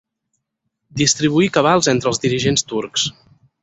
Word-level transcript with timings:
Distribuir 1.03 1.51
cabals 1.59 1.93
entre 1.95 2.13
els 2.15 2.25
dirigents 2.27 2.69
turcs. 2.75 3.11